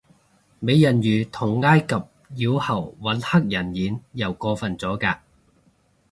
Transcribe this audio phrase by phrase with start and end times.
[0.59, 1.93] 美人魚同埃及
[2.37, 5.19] 妖后搵黑人演又過份咗嘅